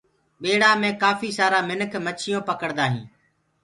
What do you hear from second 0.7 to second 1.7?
مي ڪآڦيٚ سآرا